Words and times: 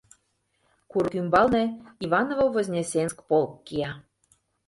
Курык 0.91 1.13
ӱмбалне 1.21 1.63
Иваново-Вознесенск 2.05 3.17
полк 3.29 3.51
кия. 3.65 3.91